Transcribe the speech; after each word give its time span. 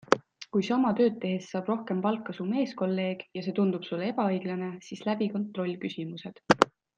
Kui 0.53 0.63
sama 0.67 0.93
tööd 0.99 1.19
tehes 1.25 1.49
saab 1.51 1.67
rohkem 1.71 1.99
palka 2.05 2.35
su 2.37 2.47
meeskolleeg, 2.53 3.21
ja 3.41 3.45
see 3.49 3.53
tundub 3.61 3.85
sulle 3.91 4.09
ebaõiglane, 4.15 4.71
siis 4.89 5.05
läbi 5.11 5.29
kontrollküsimused. 5.37 6.43